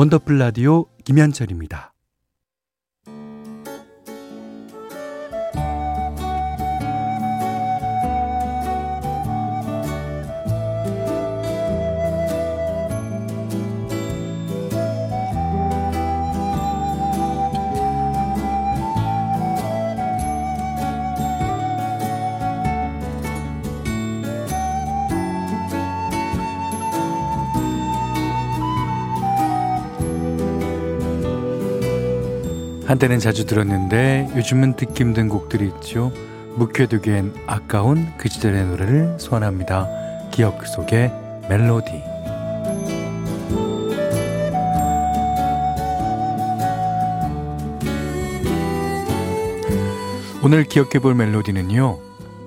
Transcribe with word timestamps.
원더풀 0.00 0.38
라디오 0.38 0.86
김현철입니다. 1.04 1.89
한때는 32.90 33.20
자주 33.20 33.46
들었는데 33.46 34.30
요즘은 34.34 34.74
듣기 34.74 35.04
힘든 35.04 35.28
곡들이 35.28 35.68
있죠. 35.76 36.10
묵혀두기엔 36.56 37.32
아까운 37.46 38.12
그 38.18 38.28
시절의 38.28 38.66
노래를 38.66 39.16
소환합니다. 39.20 39.86
기억 40.32 40.66
속의 40.66 41.12
멜로디. 41.48 42.02
오늘 50.42 50.64
기억해 50.64 50.98
볼 50.98 51.14
멜로디는요. 51.14 51.96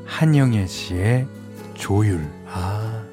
한영애 0.05 0.67
씨의 0.67 1.25
조율. 1.73 2.19
아, 2.47 3.05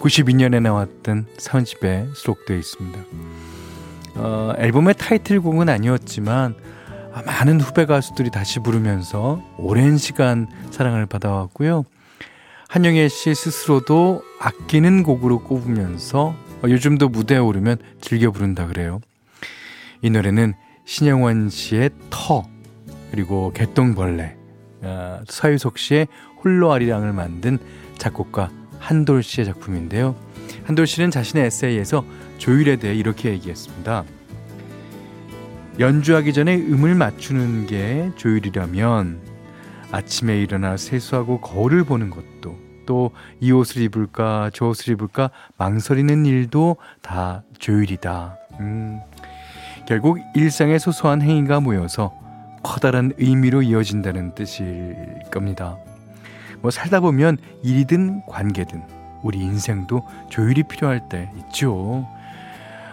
92년에 0.00 0.60
나왔던 0.60 1.26
사집에 1.38 2.08
수록되어 2.12 2.56
있습니다. 2.56 2.98
어, 4.16 4.52
앨범의 4.58 4.94
타이틀곡은 4.94 5.68
아니었지만 5.68 6.54
아, 7.12 7.22
많은 7.22 7.60
후배 7.60 7.86
가수들이 7.86 8.30
다시 8.30 8.60
부르면서 8.60 9.40
오랜 9.56 9.96
시간 9.98 10.48
사랑을 10.70 11.06
받아왔고요. 11.06 11.84
한영애 12.68 13.08
씨 13.08 13.34
스스로도 13.34 14.22
아끼는 14.40 15.04
곡으로 15.04 15.44
꼽으면서 15.44 16.34
어, 16.62 16.68
요즘도 16.68 17.08
무대에 17.08 17.38
오르면 17.38 17.78
즐겨 18.00 18.30
부른다 18.30 18.66
그래요. 18.66 19.00
이 20.02 20.10
노래는 20.10 20.54
신영원 20.84 21.50
씨의 21.50 21.90
터 22.10 22.44
그리고 23.10 23.52
개똥벌레 23.52 24.36
어, 24.82 25.20
서유석 25.26 25.78
씨의 25.78 26.08
홀로 26.42 26.72
아리랑을 26.72 27.12
만든 27.12 27.58
작곡가 27.96 28.50
한돌 28.78 29.22
씨의 29.22 29.46
작품인데요. 29.46 30.14
한돌 30.64 30.86
씨는 30.86 31.10
자신의 31.10 31.46
에세이에서 31.46 32.04
조율에 32.38 32.76
대해 32.76 32.94
이렇게 32.94 33.30
얘기했습니다. 33.30 34.04
연주하기 35.78 36.32
전에 36.32 36.56
음을 36.56 36.94
맞추는 36.94 37.66
게 37.66 38.10
조율이라면 38.16 39.20
아침에 39.90 40.40
일어나 40.40 40.76
세수하고 40.76 41.40
거울을 41.40 41.84
보는 41.84 42.10
것도 42.10 42.58
또 42.86 43.10
이 43.40 43.52
옷을 43.52 43.82
입을까 43.82 44.50
저 44.52 44.66
옷을 44.66 44.92
입을까 44.94 45.30
망설이는 45.56 46.26
일도 46.26 46.76
다 47.02 47.42
조율이다. 47.58 48.36
음, 48.60 49.00
결국 49.86 50.18
일상의 50.34 50.78
소소한 50.78 51.22
행위가 51.22 51.60
모여서 51.60 52.14
커다란 52.62 53.12
의미로 53.18 53.62
이어진다는 53.62 54.34
뜻일 54.34 54.96
겁니다. 55.30 55.76
뭐 56.60 56.70
살다 56.70 57.00
보면 57.00 57.36
일이든 57.62 58.22
관계든 58.26 58.82
우리 59.24 59.40
인생도 59.40 60.06
조율이 60.28 60.62
필요할 60.62 61.08
때 61.08 61.32
있죠. 61.38 62.06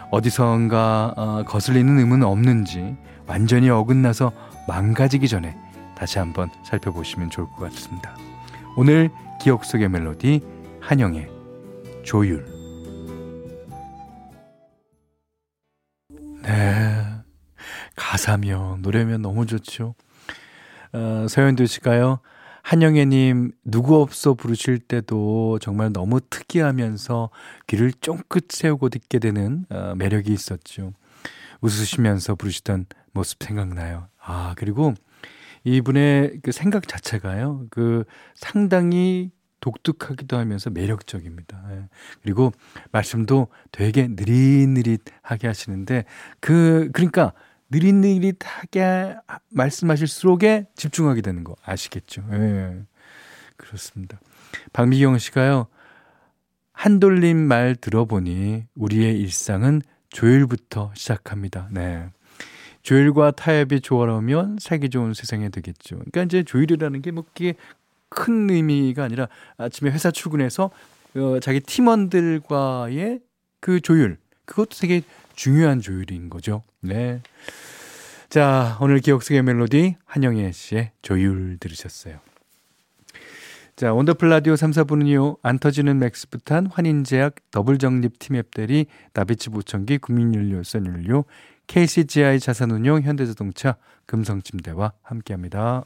어디선가 0.09 1.13
어, 1.15 1.43
거슬리는 1.45 1.99
음은 1.99 2.23
없는지 2.23 2.95
완전히 3.27 3.69
어긋나서 3.69 4.31
망가지기 4.67 5.27
전에 5.27 5.55
다시 5.95 6.17
한번 6.19 6.49
살펴보시면 6.63 7.29
좋을 7.29 7.47
것 7.47 7.57
같습니다. 7.71 8.15
오늘 8.75 9.11
기억 9.39 9.65
속의 9.65 9.89
멜로디 9.89 10.41
한영의 10.79 11.29
조율. 12.03 12.45
네. 16.43 17.05
가사며 17.95 18.77
노래면 18.79 19.21
너무 19.21 19.45
좋죠. 19.45 19.95
어, 20.93 21.25
서현두 21.29 21.65
씨가요. 21.67 22.19
한영애님, 22.63 23.51
누구 23.63 24.01
없어 24.01 24.33
부르실 24.33 24.79
때도 24.79 25.59
정말 25.59 25.91
너무 25.91 26.21
특이하면서 26.21 27.29
귀를 27.67 27.91
쫑긋 27.91 28.51
세우고 28.51 28.89
듣게 28.89 29.19
되는 29.19 29.65
어, 29.69 29.93
매력이 29.95 30.31
있었죠. 30.31 30.93
웃으시면서 31.61 32.35
부르시던 32.35 32.85
모습 33.13 33.43
생각나요. 33.43 34.07
아, 34.19 34.53
그리고 34.57 34.93
이분의 35.63 36.39
그 36.41 36.51
생각 36.51 36.87
자체가요, 36.87 37.67
그 37.69 38.03
상당히 38.33 39.31
독특하기도 39.59 40.37
하면서 40.37 40.69
매력적입니다. 40.71 41.63
예. 41.71 41.87
그리고 42.23 42.51
말씀도 42.91 43.47
되게 43.71 44.07
느릿느릿하게 44.09 45.47
하시는데, 45.47 46.05
그, 46.39 46.89
그러니까 46.93 47.33
느릿느릿하게 47.71 49.15
말씀하실수록에 49.49 50.67
집중하게 50.75 51.21
되는 51.21 51.43
거 51.43 51.55
아시겠죠? 51.63 52.23
예. 52.31 52.81
그렇습니다. 53.57 54.19
박미경 54.73 55.17
씨가요. 55.17 55.67
한돌림 56.73 57.37
말 57.37 57.75
들어보니 57.75 58.65
우리의 58.75 59.19
일상은 59.19 59.81
조율부터 60.09 60.91
시작합니다. 60.95 61.69
네. 61.71 62.09
조율과 62.81 63.31
타협이 63.31 63.81
조화로우면 63.81 64.57
살기 64.59 64.89
좋은 64.89 65.13
세상이 65.13 65.49
되겠죠. 65.51 65.97
그러니까 65.97 66.23
이제 66.23 66.43
조율이라는 66.43 67.01
게 67.01 67.11
뭐 67.11 67.23
그게 67.23 67.53
큰 68.09 68.49
의미가 68.49 69.03
아니라 69.05 69.27
아침에 69.57 69.89
회사 69.91 70.11
출근해서 70.11 70.69
어, 71.15 71.39
자기 71.39 71.59
팀원들과의 71.61 73.19
그 73.61 73.79
조율 73.79 74.17
그것도 74.45 74.71
되게 74.79 75.01
중요한 75.41 75.81
조율인 75.81 76.29
거죠. 76.29 76.61
네. 76.81 77.19
자, 78.29 78.77
오늘 78.79 78.99
기억 78.99 79.23
속의 79.23 79.41
멜로디 79.41 79.95
한영애 80.05 80.51
씨의 80.51 80.91
조율 81.01 81.57
들으셨어요. 81.59 82.19
자, 83.75 83.91
원더풀 83.91 84.29
라디오 84.29 84.55
3, 84.55 84.69
4부는요, 84.69 85.37
안 85.41 85.57
터지는 85.57 85.97
맥스부탄, 85.97 86.67
환인제약, 86.67 87.37
더블정립 87.49 88.19
팀앱 88.19 88.53
대리, 88.53 88.85
나비치 89.13 89.49
보청기, 89.49 89.97
국민연료, 89.97 90.61
선연료, 90.61 91.25
KCGI 91.65 92.39
자산운용, 92.39 93.01
현대자동차, 93.01 93.77
금성침대와 94.05 94.93
함께합니다. 95.01 95.85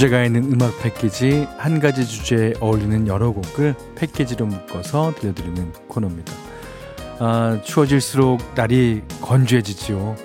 주제가 0.00 0.24
있는 0.24 0.50
음악 0.50 0.80
패키지 0.80 1.46
한 1.58 1.78
가지 1.78 2.06
주제에 2.06 2.54
어울리는 2.60 3.06
여러 3.06 3.32
곡을 3.32 3.74
패키지로 3.96 4.46
묶어서 4.46 5.12
들려드리는 5.18 5.74
코너입니다. 5.88 6.32
아, 7.18 7.60
추워질수록 7.62 8.40
날이 8.54 9.02
건조해지지요. 9.20 10.16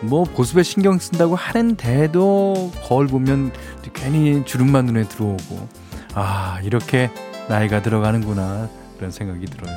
뭐 0.00 0.24
보습에 0.24 0.62
신경 0.62 0.98
쓴다고 0.98 1.36
하는데도 1.36 2.72
거울 2.82 3.08
보면 3.08 3.52
괜히 3.92 4.42
주름만 4.46 4.86
눈에 4.86 5.02
들어오고 5.02 5.68
아 6.14 6.58
이렇게 6.62 7.10
나이가 7.46 7.82
들어가는구나 7.82 8.70
그런 8.96 9.10
생각이 9.10 9.44
들어요. 9.44 9.76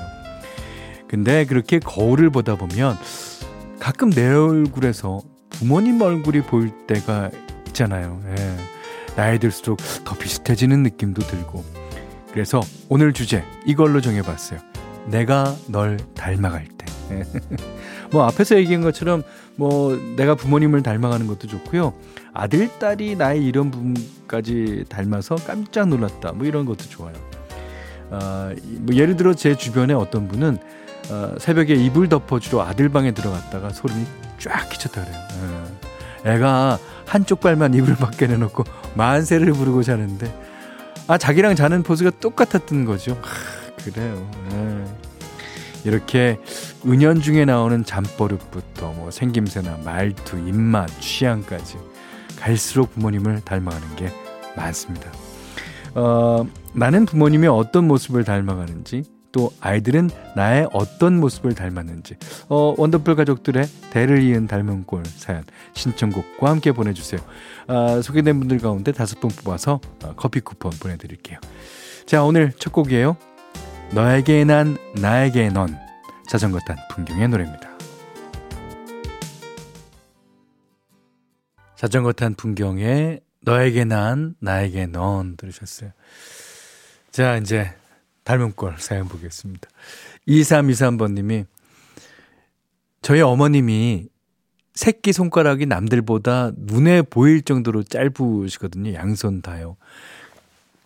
근데 1.10 1.44
그렇게 1.44 1.80
거울을 1.80 2.30
보다 2.30 2.56
보면 2.56 2.96
가끔 3.78 4.10
내 4.10 4.26
얼굴에서 4.26 5.20
부모님 5.50 6.02
얼굴이 6.02 6.44
보일 6.44 6.72
때가 6.88 7.30
있잖아요. 7.68 8.22
예. 8.38 8.53
나이 9.16 9.40
들수록 9.40 9.80
더 10.04 10.16
비슷해지는 10.16 10.84
느낌도 10.84 11.22
들고. 11.22 11.64
그래서 12.32 12.62
오늘 12.90 13.14
주제 13.14 13.44
이걸로 13.66 14.02
정해봤어요. 14.02 14.60
내가 15.08 15.56
널 15.68 15.98
닮아갈 16.16 16.68
때. 16.68 16.86
뭐 18.12 18.24
앞에서 18.26 18.56
얘기한 18.58 18.82
것처럼 18.82 19.24
뭐 19.56 19.96
내가 20.16 20.36
부모님을 20.36 20.82
닮아가는 20.82 21.28
것도 21.28 21.48
좋고요. 21.48 21.94
아들, 22.34 22.70
딸이 22.80 23.16
나의 23.16 23.46
이런 23.46 23.70
부분까지 23.70 24.86
닮아서 24.90 25.36
깜짝 25.36 25.90
놀랐다. 25.90 26.32
뭐 26.32 26.48
이런 26.48 26.66
것도 26.66 26.86
좋아요. 26.90 27.14
어, 28.10 28.52
뭐 28.80 28.96
예를 28.96 29.16
들어 29.16 29.34
제 29.34 29.56
주변에 29.56 29.94
어떤 29.94 30.28
분은 30.28 30.58
어, 31.10 31.36
새벽에 31.38 31.76
이불 31.76 32.10
덮어주러 32.10 32.62
아들 32.62 32.90
방에 32.90 33.12
들어갔다가 33.12 33.70
소름이 33.70 34.06
쫙 34.40 34.70
끼쳤다 34.70 35.04
그래요. 35.04 35.18
어. 35.42 35.83
애가 36.26 36.80
한쪽 37.06 37.40
발만 37.42 37.74
이불 37.74 37.96
밖에 37.96 38.28
내놓고 38.28 38.64
만세를 38.96 39.52
부르고 39.54 39.84
자는데 39.84 40.34
아 41.08 41.18
자기랑 41.18 41.56
자는 41.56 41.84
포즈가 41.84 42.12
똑같았던 42.12 42.86
거죠. 42.86 43.18
하, 43.22 43.84
그래요. 43.84 44.30
네. 44.50 44.86
이렇게 45.86 46.40
은연중에 46.86 47.44
나오는 47.46 47.84
잠버릇부터 47.84 48.94
뭐 48.94 49.12
생김새나 49.12 49.80
말투, 49.84 50.38
입맛, 50.38 50.90
취향까지 51.02 51.78
갈수록 52.40 52.94
부모님을 52.94 53.42
닮아가는 53.42 53.96
게 53.98 54.10
많습니다. 54.56 55.12
어, 55.96 56.46
나는 56.74 57.06
부모님의 57.06 57.50
어떤 57.50 57.86
모습을 57.88 58.24
닮아가는지 58.24 59.04
또 59.34 59.52
아이들은 59.60 60.12
나의 60.36 60.70
어떤 60.72 61.20
모습을 61.20 61.56
닮았는지 61.56 62.16
어, 62.48 62.74
원더풀 62.78 63.16
가족들의 63.16 63.66
대를 63.92 64.22
이은 64.24 64.48
닮은 64.48 64.86
꼴 64.86 65.04
사연 65.06 65.44
신청곡과 65.74 66.50
함께 66.50 66.72
보내주세요. 66.72 67.20
아, 67.68 68.00
소개된 68.02 68.40
분들 68.40 68.60
가운데 68.60 68.94
다섯 68.94 69.20
분 69.20 69.30
뽑아서 69.32 69.82
어, 70.04 70.14
커피 70.16 70.40
쿠폰 70.40 70.72
보내드릴게요. 70.72 71.40
자 72.06 72.24
오늘 72.24 72.54
첫 72.60 72.72
곡이에요. 72.72 73.18
너에게 73.92 74.46
난 74.46 74.78
나에게 74.96 75.50
넌 75.50 75.78
자전거 76.28 76.60
탄 76.60 76.78
풍경의 76.92 77.28
노래입니다. 77.28 77.70
자전거 81.76 82.14
탄 82.14 82.36
풍경에 82.36 83.20
너에게 83.42 83.84
난 83.84 84.36
나에게 84.40 84.86
넌 84.86 85.36
들으셨어요. 85.38 85.92
자 87.12 87.38
이제 87.38 87.74
닮은 88.24 88.54
꼴 88.54 88.76
사연 88.80 89.08
보겠습니다. 89.08 89.68
2323번님이 90.28 91.46
저희 93.02 93.22
어머님이 93.22 94.08
새끼 94.74 95.14
손가락이 95.14 95.66
남들보다 95.66 96.52
눈에 96.56 97.02
보일 97.04 97.44
정도로 97.44 97.84
짧으시거든요. 97.84 98.94
양손 98.94 99.42
다요. 99.42 99.78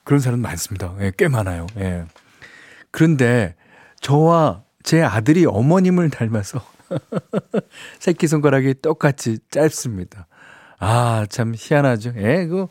그런 0.03 0.19
사람 0.19 0.39
많습니다. 0.41 0.95
예, 0.99 1.11
꽤 1.17 1.27
많아요. 1.27 1.67
예. 1.77 2.05
그런데 2.91 3.55
저와 4.01 4.63
제 4.83 5.01
아들이 5.01 5.45
어머님을 5.45 6.09
닮아서 6.09 6.61
새끼 7.99 8.27
손가락이 8.27 8.75
똑같이 8.81 9.39
짧습니다. 9.51 10.27
아, 10.79 11.25
참 11.29 11.53
희한하죠. 11.55 12.13
예, 12.17 12.45
그, 12.45 12.67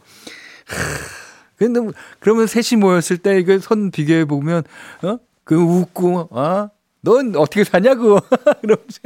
근데, 1.56 1.80
뭐, 1.80 1.92
그러면 2.20 2.46
셋이 2.46 2.80
모였을 2.80 3.18
때 3.18 3.38
이거 3.38 3.58
손 3.58 3.90
비교해 3.90 4.24
보면, 4.24 4.64
어? 5.02 5.18
그 5.44 5.56
웃고, 5.56 6.28
아, 6.32 6.70
넌 7.00 7.36
어떻게 7.36 7.64
사냐고. 7.64 8.18
그러면서. 8.60 9.00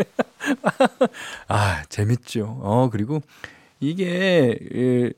아, 1.49 1.83
재밌죠. 1.89 2.59
어, 2.63 2.89
그리고 2.91 3.21
이게, 3.79 4.59
예, 4.75 5.13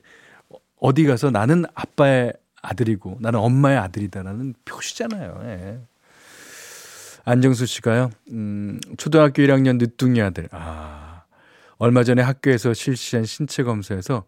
어디 0.79 1.05
가서 1.05 1.31
나는 1.31 1.63
아빠의 1.73 2.33
아들이고 2.61 3.17
나는 3.19 3.39
엄마의 3.39 3.77
아들이다라는 3.77 4.55
표시잖아요. 4.65 5.41
예. 5.45 5.79
안정수 7.25 7.65
씨가요, 7.65 8.09
음, 8.31 8.79
초등학교 8.97 9.41
1학년 9.43 9.77
늦둥이 9.77 10.21
아들. 10.21 10.49
아, 10.51 11.23
얼마 11.77 12.03
전에 12.03 12.21
학교에서 12.21 12.73
실시한 12.73 13.23
신체 13.23 13.63
검사에서 13.63 14.25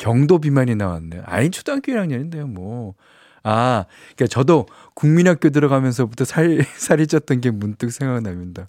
경도 0.00 0.38
비만이 0.38 0.76
나왔네요. 0.76 1.22
아니, 1.26 1.50
초등학교 1.50 1.92
1학년인데요, 1.92 2.46
뭐. 2.48 2.94
아, 3.42 3.84
그니까 4.16 4.28
저도 4.28 4.66
국민학교 4.94 5.50
들어가면서부터 5.50 6.24
살, 6.24 6.64
살이 6.74 7.04
쪘던 7.04 7.42
게 7.42 7.50
문득 7.50 7.90
생각납니다. 7.92 8.66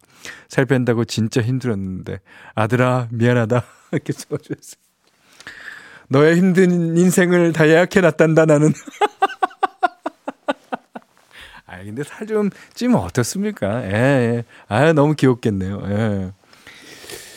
살 0.49 0.65
뺀다고 0.65 1.05
진짜 1.05 1.41
힘들었는데. 1.41 2.19
아들아, 2.53 3.07
미안하다. 3.11 3.63
이렇게 3.93 4.11
써주셨어요. 4.11 4.81
너의 6.09 6.35
힘든 6.35 6.97
인생을 6.97 7.53
다 7.53 7.65
예약해놨단다, 7.69 8.45
나는. 8.45 8.73
아, 11.65 11.81
근데 11.81 12.03
살 12.03 12.27
좀 12.27 12.49
찌면 12.73 12.97
어떻습니까? 12.99 13.85
예, 13.85 13.93
예. 13.93 14.43
아, 14.67 14.91
너무 14.91 15.15
귀엽겠네요. 15.15 15.81
예. 15.85 16.33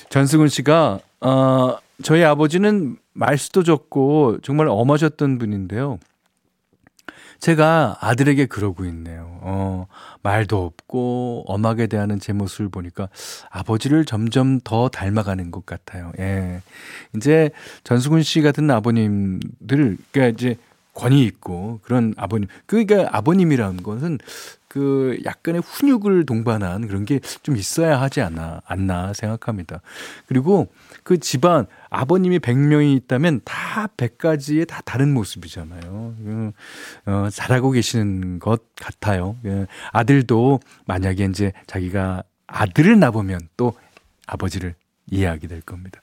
전승훈 0.08 0.48
씨가, 0.48 0.98
어, 1.20 1.76
저희 2.02 2.24
아버지는 2.24 2.96
말수도 3.14 3.62
적고 3.62 4.38
정말 4.42 4.68
엄하셨던 4.68 5.38
분인데요. 5.38 5.98
제가 7.40 7.98
아들에게 8.00 8.46
그러고 8.46 8.84
있네요. 8.86 9.38
어, 9.42 9.86
말도 10.22 10.64
없고 10.64 11.44
엄하게 11.46 11.88
대하는 11.88 12.18
제 12.18 12.32
모습을 12.32 12.68
보니까 12.68 13.08
아버지를 13.50 14.04
점점 14.04 14.60
더 14.60 14.88
닮아가는 14.88 15.50
것 15.50 15.66
같아요. 15.66 16.12
예. 16.18 16.62
이제 17.14 17.50
전수근 17.82 18.22
씨 18.22 18.40
같은 18.40 18.70
아버님들, 18.70 19.98
그러니까 20.10 20.26
이제 20.28 20.56
권위 20.94 21.24
있고 21.24 21.80
그런 21.82 22.14
아버님. 22.16 22.48
그러니까 22.66 23.08
아버님이라는 23.12 23.82
것은 23.82 24.18
그 24.74 25.16
약간의 25.24 25.62
훈육을 25.64 26.26
동반한 26.26 26.88
그런 26.88 27.04
게 27.04 27.20
좀 27.44 27.56
있어야 27.56 28.00
하지 28.00 28.20
않나, 28.22 28.60
않나 28.66 29.12
생각합니다. 29.12 29.80
그리고 30.26 30.68
그 31.02 31.18
집안 31.18 31.66
아버님이 31.90 32.38
100명이 32.40 32.96
있다면 32.96 33.42
다 33.44 33.86
100가지의 33.96 34.66
다 34.66 34.80
다른 34.84 35.12
모습이잖아요. 35.14 36.14
그, 36.24 36.52
어, 37.06 37.28
잘하고 37.30 37.70
계시는 37.70 38.38
것 38.38 38.62
같아요. 38.76 39.36
예, 39.44 39.66
아들도 39.92 40.60
만약에 40.86 41.24
이제 41.26 41.52
자기가 41.66 42.22
아들을 42.46 42.98
낳으면 42.98 43.40
또 43.56 43.74
아버지를 44.26 44.74
이해하게 45.10 45.46
될 45.48 45.60
겁니다. 45.60 46.00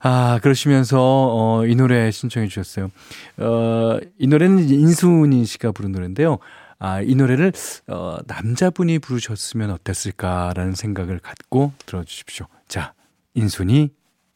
아, 0.00 0.38
그러시면서, 0.42 0.98
어, 1.00 1.66
이 1.66 1.74
노래 1.74 2.10
신청해 2.10 2.46
주셨어요. 2.48 2.90
어, 3.38 3.98
이 4.18 4.28
노래는 4.28 4.68
인순이 4.68 5.44
씨가 5.44 5.72
부른 5.72 5.90
노래인데요. 5.90 6.38
아, 6.80 7.00
이 7.02 7.14
노래를, 7.16 7.52
어, 7.88 8.18
남자분이 8.26 9.00
부르셨으면 9.00 9.70
어땠을까라는 9.70 10.74
생각을 10.74 11.18
갖고 11.18 11.72
들어주십시오. 11.86 12.46
자, 12.68 12.94
인순이 13.34 13.90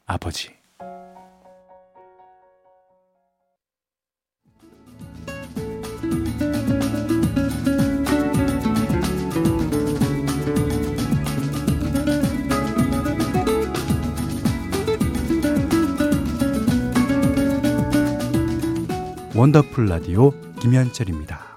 아버지. 0.07 0.51
원더풀 19.35 19.87
라디오 19.87 20.31
김현철입니다. 20.61 21.52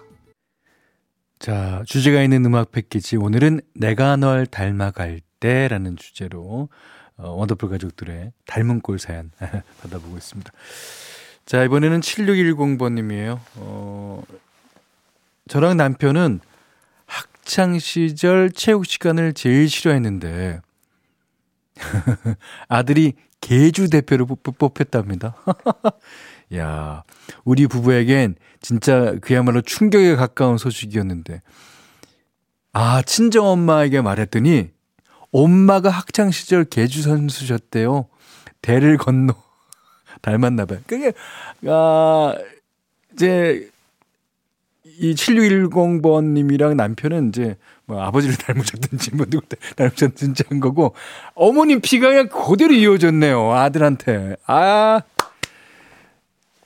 자, 1.46 1.84
주제가 1.86 2.24
있는 2.24 2.44
음악 2.44 2.72
패키지 2.72 3.18
오늘은 3.18 3.62
내가 3.76 4.16
널 4.16 4.48
닮아갈 4.48 5.22
때라는 5.40 5.96
주제로 5.96 6.70
어, 7.18 7.30
원더풀 7.34 7.70
가족들의 7.70 8.32
닮은 8.48 8.82
꼴 8.82 8.98
사연 8.98 9.30
받아보고 9.80 10.18
있습니다. 10.18 10.52
자, 11.46 11.64
이번에는 11.64 12.00
7610번님이에요. 12.00 13.40
어, 13.58 14.24
저랑 15.48 15.78
남편은 15.78 16.40
학창 17.06 17.78
시절 17.78 18.50
체육 18.52 18.88
시간을 18.88 19.34
제일 19.34 19.70
싫어했는데 19.70 20.62
아들이 22.70 23.14
개주 23.40 23.92
대표를 23.92 24.26
뽑혔답니다. 24.42 25.36
야, 26.54 27.04
우리 27.44 27.68
부부에겐 27.68 28.36
진짜 28.62 29.16
그야말로 29.22 29.62
충격에 29.62 30.16
가까운 30.16 30.58
소식이었는데, 30.58 31.42
아, 32.74 33.02
친정 33.02 33.48
엄마에게 33.48 34.02
말했더니, 34.02 34.70
엄마가 35.32 35.90
학창 35.90 36.32
시절 36.32 36.64
개주 36.66 37.02
선수셨대요. 37.02 38.08
대를 38.62 38.98
건너 38.98 39.34
닮았나 40.22 40.66
봐요. 40.66 40.80
그게, 40.88 41.14
아, 41.68 42.36
이제, 43.14 43.70
이 44.98 45.14
7610번 45.14 46.34
님이랑 46.34 46.78
남편은 46.78 47.30
이제 47.30 47.58
뭐 47.86 48.02
아버지를 48.02 48.36
닮으셨든지 48.38 49.16
뭐 49.16 49.26
누구 49.30 49.46
닮으셨든지 49.76 50.44
한 50.48 50.60
거고 50.60 50.96
어머님 51.34 51.82
피가 51.82 52.08
그냥 52.08 52.30
그대로 52.30 52.74
이어졌네요 52.74 53.52
아들한테 53.52 54.38
아 54.48 55.02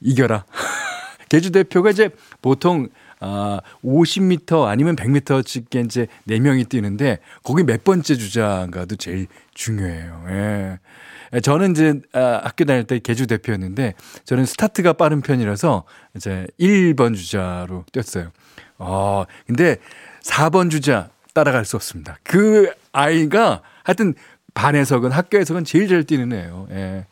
이겨라 0.01 0.45
개주 1.29 1.51
대표가 1.51 1.91
이제 1.91 2.09
보통 2.41 2.89
아, 3.21 3.59
50m 3.83 4.65
아니면 4.65 4.95
100m씩 4.95 5.85
이제 5.85 6.07
4명이 6.27 6.69
뛰는데 6.69 7.19
거기 7.43 7.63
몇 7.63 7.83
번째 7.83 8.15
주자가도 8.15 8.95
제일 8.95 9.27
중요해요. 9.53 10.25
예. 10.29 11.39
저는 11.41 11.71
이제 11.71 11.99
아, 12.13 12.41
학교 12.43 12.65
다닐 12.65 12.85
때 12.85 12.99
개주 12.99 13.27
대표였는데 13.27 13.93
저는 14.23 14.45
스타트가 14.45 14.93
빠른 14.93 15.21
편이라서 15.21 15.83
이제 16.15 16.47
1번 16.59 17.15
주자로 17.15 17.85
뛰었어요. 17.91 18.31
어, 18.77 19.25
근데 19.45 19.77
4번 20.23 20.71
주자 20.71 21.09
따라갈 21.33 21.65
수 21.65 21.75
없습니다. 21.75 22.17
그 22.23 22.71
아이가 22.93 23.61
하여튼 23.83 24.15
반에서건 24.53 25.11
학교에서건 25.11 25.65
제일 25.65 25.87
잘 25.87 26.03
뛰는 26.03 26.33
애예요. 26.33 26.67
예. 26.71 27.05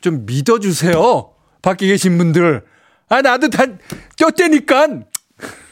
좀 0.00 0.26
믿어주세요. 0.26 1.37
밖에 1.62 1.86
계신 1.86 2.18
분들. 2.18 2.62
아, 3.08 3.22
나도 3.22 3.48
다 3.48 3.64
쪘대니까. 4.16 5.06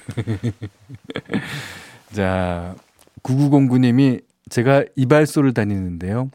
자, 2.12 2.74
9909님이 3.22 4.22
제가 4.48 4.84
이발소를 4.94 5.52
다니는데요. 5.52 6.30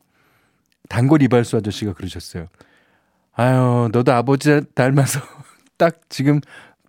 단골 0.89 1.23
이발소 1.23 1.57
아저씨가 1.57 1.93
그러셨어요. 1.93 2.47
아유, 3.33 3.89
너도 3.91 4.11
아버지 4.11 4.61
닮아서 4.75 5.21
딱 5.77 6.01
지금 6.09 6.41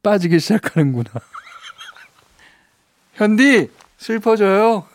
빠지기 0.03 0.41
시작하는구나. 0.41 1.09
현디, 3.15 3.71
슬퍼져요. 3.99 4.87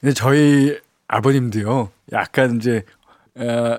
근데 0.00 0.14
저희 0.14 0.78
아버님도요, 1.08 1.90
약간 2.12 2.56
이제, 2.56 2.84
어, 3.36 3.78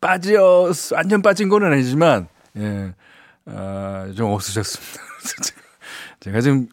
빠져, 0.00 0.72
완전 0.92 1.22
빠진 1.22 1.48
건 1.48 1.64
아니지만, 1.64 2.28
예, 2.56 2.94
어, 3.46 4.12
좀 4.16 4.30
없으셨습니다. 4.30 5.02
제가, 6.20 6.40
좀, 6.40 6.68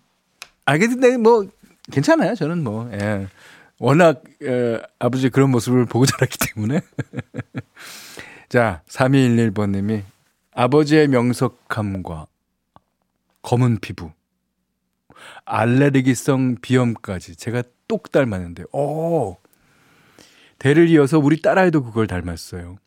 알겠는데, 0.65 1.17
뭐, 1.17 1.47
괜찮아요. 1.91 2.35
저는 2.35 2.63
뭐, 2.63 2.89
예. 2.93 3.27
워낙, 3.79 4.23
예, 4.43 4.81
아버지 4.99 5.29
그런 5.29 5.51
모습을 5.51 5.85
보고 5.85 6.05
자랐기 6.05 6.37
때문에. 6.53 6.81
자, 8.49 8.81
3211번 8.87 9.71
님이 9.71 10.03
아버지의 10.51 11.07
명석함과 11.09 12.27
검은 13.41 13.79
피부, 13.79 14.11
알레르기성 15.45 16.57
비염까지 16.61 17.35
제가 17.35 17.63
똑 17.87 18.11
닮았는데, 18.11 18.63
오! 18.71 19.37
대를 20.57 20.89
이어서 20.89 21.19
우리 21.19 21.41
딸아이도 21.41 21.83
그걸 21.83 22.07
닮았어요. 22.07 22.77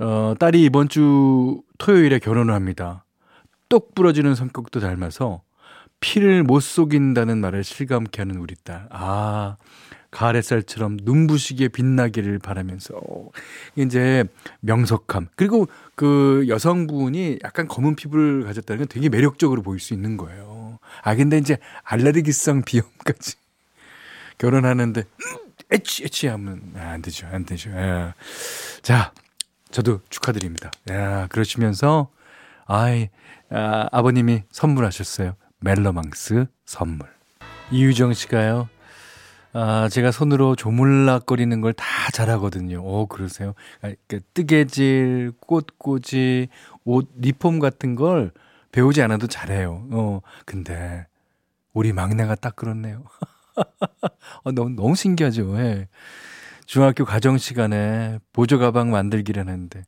어, 0.00 0.34
딸이 0.38 0.64
이번 0.64 0.88
주 0.88 1.62
토요일에 1.78 2.18
결혼을 2.18 2.54
합니다. 2.54 3.04
똑 3.68 3.94
부러지는 3.94 4.34
성격도 4.34 4.80
닮아서 4.80 5.42
피를 6.00 6.42
못 6.42 6.60
속인다는 6.60 7.38
말을 7.38 7.62
실감케 7.62 8.22
하는 8.22 8.36
우리 8.38 8.54
딸. 8.64 8.86
아, 8.90 9.56
가을 10.10 10.36
햇살처럼 10.36 10.96
눈부시게 11.02 11.68
빛나기를 11.68 12.38
바라면서 12.38 12.94
이제 13.76 14.24
명석함 14.60 15.28
그리고 15.36 15.68
그 15.94 16.46
여성분이 16.48 17.38
약간 17.44 17.68
검은 17.68 17.94
피부를 17.94 18.44
가졌다는 18.44 18.78
건 18.80 18.88
되게 18.88 19.08
매력적으로 19.08 19.62
보일 19.62 19.78
수 19.78 19.94
있는 19.94 20.16
거예요. 20.16 20.78
아 21.02 21.14
근데 21.14 21.38
이제 21.38 21.58
알레르기성 21.84 22.62
비염까지 22.62 23.36
결혼하는데 24.38 25.04
에치 25.70 26.04
에치 26.04 26.26
하면 26.26 26.62
아, 26.76 26.90
안 26.92 27.02
되죠 27.02 27.28
안 27.30 27.44
되죠. 27.44 27.70
예. 27.70 28.14
자 28.82 29.12
저도 29.70 30.00
축하드립니다. 30.08 30.70
야 30.90 31.26
그러시면서 31.28 32.10
아이 32.66 33.08
아, 33.50 33.88
아버님이 33.92 34.42
선물하셨어요. 34.50 35.34
멜로망스 35.60 36.46
선물. 36.64 37.08
이유정 37.70 38.12
씨가요. 38.14 38.68
아, 39.52 39.88
제가 39.88 40.12
손으로 40.12 40.54
조물락거리는 40.56 41.60
걸 41.60 41.72
다 41.72 41.84
잘하거든요. 42.12 42.80
오, 42.82 43.06
그러세요? 43.06 43.54
아, 43.82 43.92
그 44.06 44.20
뜨개질, 44.34 45.32
꽃꽂이, 45.40 46.48
옷, 46.84 47.10
리폼 47.16 47.58
같은 47.58 47.94
걸 47.96 48.32
배우지 48.72 49.02
않아도 49.02 49.26
잘해요. 49.26 49.86
어, 49.90 50.20
근데 50.46 51.06
우리 51.72 51.92
막내가 51.92 52.36
딱 52.36 52.54
그렇네요. 52.54 53.04
어, 54.44 54.52
너무, 54.52 54.70
너무 54.70 54.94
신기하죠. 54.94 55.58
예. 55.58 55.88
중학교 56.70 57.04
가정 57.04 57.36
시간에 57.36 58.20
보조 58.32 58.60
가방 58.60 58.92
만들기를 58.92 59.40
하는데 59.42 59.82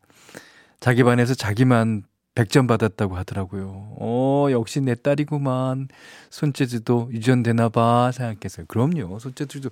자기 0.81 1.05
반에서 1.05 1.33
자기만 1.33 2.03
100점 2.35 2.67
받았다고 2.67 3.17
하더라고요. 3.19 3.95
어, 4.01 4.49
역시 4.51 4.81
내 4.81 4.97
딸이구만. 4.97 5.87
손재주도 6.31 7.11
유전되나 7.13 7.69
봐 7.69 8.11
생각했어요. 8.11 8.67
그럼요. 8.67 9.21
손재주도 9.21 9.71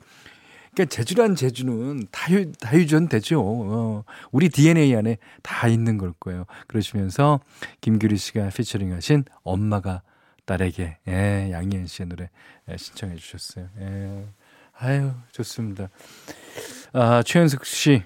그러니까 0.72 0.94
재주란 0.94 1.34
재주는 1.34 2.06
다, 2.12 2.32
유, 2.32 2.52
다 2.52 2.76
유전되죠. 2.76 3.42
어, 3.44 4.04
우리 4.30 4.48
DNA 4.48 4.94
안에 4.94 5.18
다 5.42 5.66
있는 5.66 5.98
걸 5.98 6.12
거예요. 6.20 6.44
그러시면서 6.68 7.40
김규리 7.80 8.18
씨가 8.18 8.50
피처링 8.50 8.92
하신 8.92 9.24
엄마가 9.42 10.02
딸에게 10.46 10.98
예, 11.08 11.48
양희은 11.50 11.88
씨의 11.88 12.08
노래 12.08 12.30
예, 12.68 12.76
신청해 12.76 13.16
주셨어요. 13.16 13.66
예. 13.80 14.26
아유, 14.78 15.10
좋습니다. 15.32 15.88
아, 16.92 17.22
최현숙 17.22 17.64
씨. 17.64 18.02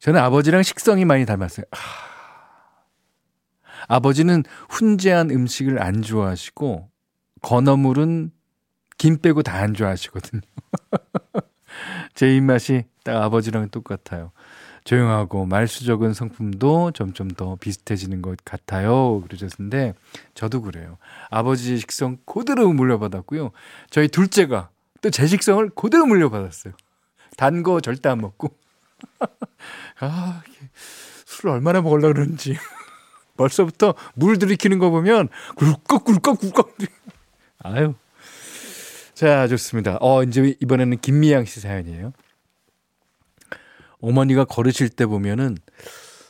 저는 0.00 0.20
아버지랑 0.20 0.62
식성이 0.62 1.04
많이 1.04 1.26
닮았어요. 1.26 1.64
아, 1.70 1.76
아버지는 3.88 4.44
훈제한 4.68 5.30
음식을 5.30 5.82
안 5.82 6.02
좋아하시고 6.02 6.88
건어물은 7.42 8.30
김 8.98 9.18
빼고 9.20 9.42
다 9.42 9.58
안 9.58 9.74
좋아하시거든요. 9.74 10.40
제 12.14 12.34
입맛이 12.34 12.84
딱 13.04 13.22
아버지랑 13.22 13.68
똑같아요. 13.70 14.32
조용하고 14.84 15.44
말수 15.46 15.84
적은 15.84 16.14
성품도 16.14 16.92
점점 16.92 17.28
더 17.28 17.56
비슷해지는 17.56 18.22
것 18.22 18.38
같아요. 18.44 19.20
그러셨는데 19.22 19.94
저도 20.34 20.62
그래요. 20.62 20.96
아버지 21.30 21.76
식성 21.78 22.16
그대로 22.24 22.72
물려받았고요. 22.72 23.50
저희 23.90 24.08
둘째가 24.08 24.70
또 25.02 25.10
제 25.10 25.26
식성을 25.26 25.68
그대로 25.76 26.06
물려받았어요. 26.06 26.74
단 27.38 27.62
거 27.62 27.80
절대 27.80 28.08
안 28.08 28.18
먹고. 28.18 28.50
아, 30.00 30.42
술을 31.24 31.54
얼마나 31.54 31.80
먹으려고 31.80 32.14
그러는지. 32.14 32.56
벌써부터 33.38 33.94
물 34.14 34.38
들이키는 34.38 34.80
거 34.80 34.90
보면 34.90 35.28
굴꺽 35.56 36.04
굴꺽 36.04 36.40
굴꺽. 36.40 36.76
아유. 37.62 37.94
자, 39.14 39.46
좋습니다. 39.46 39.98
어, 40.00 40.24
이제 40.24 40.56
이번에는 40.60 40.98
김미양 40.98 41.44
씨 41.44 41.60
사연이에요. 41.60 42.12
어머니가 44.00 44.44
걸으실 44.44 44.88
때 44.88 45.06
보면은 45.06 45.56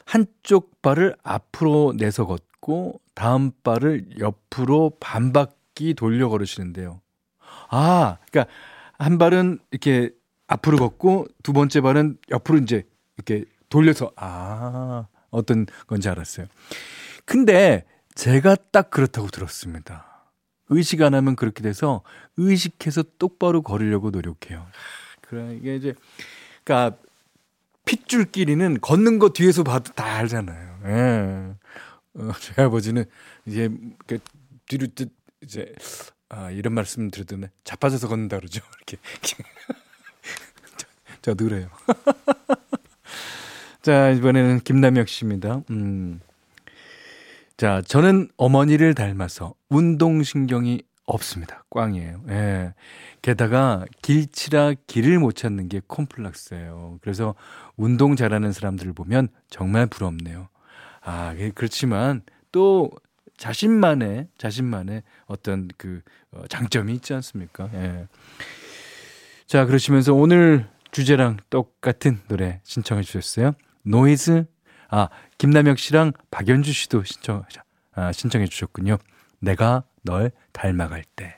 한쪽 0.05 0.81
발을 0.83 1.17
앞으로 1.23 1.95
내서 1.97 2.27
걷고 2.27 3.00
다음 3.15 3.50
발을 3.62 4.19
옆으로 4.19 4.93
반 5.00 5.33
바퀴 5.33 5.95
돌려 5.95 6.29
걸으시는데요. 6.29 7.00
아, 7.71 8.19
그러니까 8.31 8.53
한 8.99 9.17
발은 9.19 9.59
이렇게 9.71 10.11
앞으로 10.49 10.78
걷고 10.78 11.28
두 11.43 11.52
번째 11.52 11.81
발은 11.81 12.19
옆으로 12.31 12.59
이제 12.59 12.85
이렇게 13.17 13.45
돌려서 13.69 14.11
아, 14.17 15.07
어떤 15.31 15.67
건지 15.87 16.09
알았어요. 16.09 16.47
근데 17.25 17.85
제가 18.14 18.57
딱 18.73 18.90
그렇다고 18.90 19.28
들었습니다. 19.28 20.25
의식 20.71 21.02
안 21.02 21.14
하면 21.14 21.37
그렇게 21.37 21.62
돼서 21.62 22.02
의식해서 22.37 23.05
똑바로 23.19 23.62
걸으려고 23.62 24.11
노력해요. 24.11 24.67
그래 25.21 25.55
이게 25.57 25.76
이제 25.76 25.95
그러니까 26.64 26.99
핏줄끼리는 27.85 28.81
걷는 28.81 29.19
거 29.19 29.31
뒤에서 29.31 29.62
봐도 29.62 29.93
다 29.93 30.05
알잖아요. 30.17 30.81
예. 30.87 31.55
어, 32.14 32.33
저희 32.40 32.67
아버지는 32.67 33.05
이제 33.47 33.71
그 34.07 34.19
뒤로 34.67 34.87
이제 35.43 35.73
아, 36.31 36.50
이런 36.50 36.75
말씀 36.75 37.11
드렸더니 37.11 37.47
자빠져서 37.64 38.09
걷는다 38.09 38.38
그러죠. 38.38 38.61
이렇게. 38.76 38.99
저, 41.28 41.35
도 41.35 41.44
그래요. 41.44 41.68
자, 43.82 44.11
이번에는 44.11 44.61
김남혁 44.61 45.08
씨입니다. 45.08 45.62
음. 45.68 46.20
자, 47.58 47.82
저는 47.87 48.30
어머니를 48.38 48.94
닮아서 48.94 49.54
운동신경이 49.68 50.80
없습니다. 51.04 51.64
꽝이에요. 51.68 52.23
예. 52.30 52.75
게다가 53.20 53.85
길치라 54.00 54.75
길을 54.87 55.18
못 55.18 55.37
찾는 55.37 55.68
게 55.68 55.82
콤플렉스예요. 55.87 56.99
그래서 57.02 57.35
운동 57.76 58.16
잘하는 58.16 58.52
사람들을 58.52 58.94
보면 58.94 59.28
정말 59.50 59.87
부럽네요. 59.87 60.49
아, 61.02 61.35
예, 61.37 61.50
그렇지만 61.54 62.23
또 62.52 62.90
자신만의 63.37 64.28
자신만의 64.38 65.02
어떤 65.26 65.68
그 65.76 66.00
어, 66.32 66.47
장점이 66.49 66.94
있지 66.94 67.12
않습니까? 67.12 67.68
예. 67.75 68.06
자, 69.47 69.64
그러시면서 69.64 70.12
오늘 70.12 70.68
주제랑 70.90 71.38
똑같은 71.50 72.21
노래 72.28 72.61
신청해 72.64 73.02
주셨어요. 73.02 73.52
노이즈 73.83 74.47
아, 74.90 75.09
김남혁 75.37 75.78
씨랑 75.78 76.12
박연주 76.30 76.73
씨도 76.73 77.04
신청, 77.04 77.45
아, 77.95 78.12
신청해 78.12 78.47
주셨군요. 78.47 78.99
내가 79.40 79.85
널 80.02 80.33
닮아갈 80.52 81.04
때. 81.14 81.35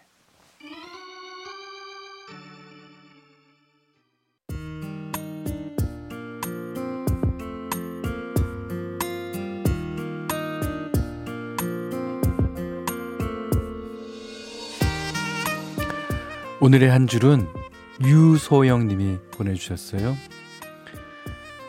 오늘의 16.62 16.90
한 16.90 17.07
줄은 17.07 17.60
유소영 18.02 18.88
님이 18.88 19.19
보내주셨어요. 19.33 20.16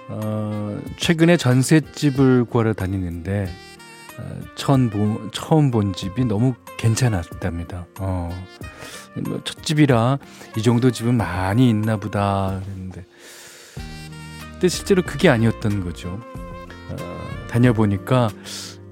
어, 0.09 0.81
최근에 0.97 1.37
전셋집을 1.37 2.45
구하러 2.45 2.73
다니는데 2.73 3.49
처음, 4.55 4.89
보, 4.89 5.29
처음 5.31 5.71
본 5.71 5.93
집이 5.93 6.25
너무 6.25 6.53
괜찮았답니다. 6.77 7.87
어. 7.99 8.29
뭐첫 9.15 9.63
집이라 9.63 10.19
이 10.57 10.61
정도 10.61 10.91
집은 10.91 11.15
많이 11.15 11.69
있나 11.69 11.97
보다 11.97 12.61
그랬는데 12.63 13.05
근데 14.51 14.67
실제로 14.69 15.01
그게 15.01 15.27
아니었던 15.27 15.83
거죠. 15.83 16.19
어, 16.89 16.97
다녀보니까 17.49 18.29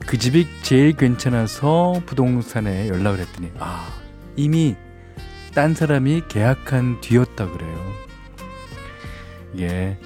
그 0.05 0.17
집이 0.17 0.47
제일 0.61 0.93
괜찮아서 0.93 2.01
부동산에 2.05 2.89
연락을 2.89 3.19
했더니 3.19 3.51
아 3.59 3.87
이미 4.35 4.75
딴 5.59 5.75
사람이 5.75 6.23
계약한 6.29 7.01
뒤였다 7.01 7.51
그래요. 7.51 7.93
예, 9.57 9.97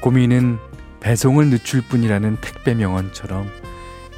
고민은 0.00 0.60
배송을 1.00 1.50
늦출 1.50 1.82
뿐이라는 1.82 2.36
택배 2.40 2.72
명언처럼 2.72 3.50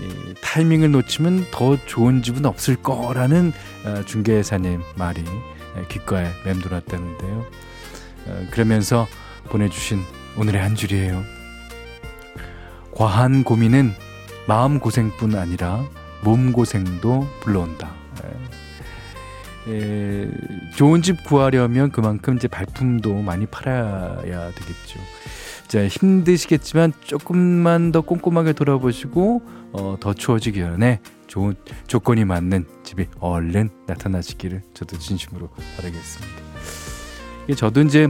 이 0.03 0.35
타이밍을 0.43 0.91
놓치면 0.91 1.47
더 1.51 1.79
좋은 1.87 2.21
집은 2.21 2.45
없을 2.45 2.77
거라는 2.77 3.55
어, 3.87 4.03
중개사님 4.05 4.83
말이 4.95 5.25
귓가에 5.89 6.31
맴돌았다는데요. 6.45 7.47
어, 8.27 8.47
그러면서 8.51 9.07
보내주신 9.45 10.03
오늘의 10.37 10.61
한 10.61 10.75
줄이에요. 10.75 11.25
과한 12.93 13.43
고민은 13.43 13.95
마음 14.47 14.81
고생뿐 14.81 15.35
아니라 15.35 15.83
몸 16.23 16.53
고생도 16.53 17.27
불러온다. 17.41 18.05
예, 19.69 20.31
좋은 20.77 21.03
집 21.03 21.25
구하려면 21.25 21.91
그만큼 21.91 22.37
이제 22.37 22.49
발품도 22.49 23.23
많이 23.23 23.47
팔아야 23.47 24.51
되겠죠. 24.53 25.01
자, 25.69 25.87
힘드시겠지만 25.87 26.93
조금만 27.01 27.91
더 27.91 28.03
꼼꼼하게 28.03 28.53
돌아보시고 28.53 29.43
어, 29.73 29.97
더 29.99 30.13
추워지기 30.13 30.61
전에 30.61 31.01
좋은 31.27 31.55
조건이 31.87 32.25
맞는 32.25 32.67
집이 32.85 33.07
얼른 33.19 33.71
나타나시기를 33.87 34.63
저도 34.75 34.99
진심으로 34.99 35.49
바라겠습니다. 35.77 36.35
저도 37.57 37.81
이제 37.83 38.09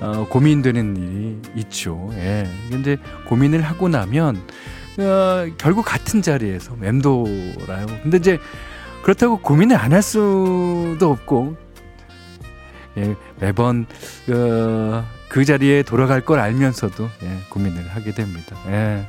어, 0.00 0.26
고민되는 0.28 0.96
일이 0.96 1.60
있죠. 1.60 2.10
예. 2.14 2.46
근데 2.70 2.96
고민을 3.26 3.62
하고 3.62 3.88
나면 3.88 4.36
어, 4.98 5.46
결국 5.58 5.84
같은 5.84 6.22
자리에서 6.22 6.74
맴돌아요. 6.76 7.86
근데 8.02 8.18
이제 8.18 8.38
그렇다고 9.02 9.38
고민을 9.38 9.76
안 9.76 9.92
할 9.92 10.02
수도 10.02 11.10
없고 11.10 11.56
예, 12.98 13.14
매번 13.40 13.86
어, 14.30 15.04
그 15.28 15.44
자리에 15.44 15.82
돌아갈 15.82 16.20
걸 16.20 16.40
알면서도 16.40 17.08
예, 17.22 17.38
고민을 17.50 17.88
하게 17.88 18.12
됩니다. 18.12 18.56
예. 18.68 19.08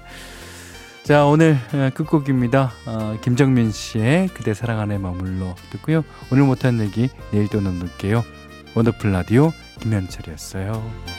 자 1.03 1.25
오늘 1.25 1.57
어, 1.73 1.89
끝곡입니다. 1.93 2.71
어, 2.85 3.17
김정민 3.21 3.71
씨의 3.71 4.27
그대 4.29 4.53
사랑 4.53 4.79
안에 4.79 4.97
머물러 4.99 5.55
듣고요. 5.71 6.03
오늘 6.31 6.43
못한 6.43 6.79
얘기 6.79 7.09
내일 7.31 7.47
또 7.47 7.59
나눌게요. 7.61 8.23
원더풀 8.75 9.11
라디오 9.11 9.51
김현철이었어요. 9.79 11.18